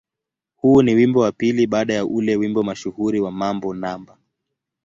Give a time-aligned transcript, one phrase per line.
[0.55, 4.17] Huu ni wimbo wa pili baada ya ule wimbo mashuhuri wa "Mambo No.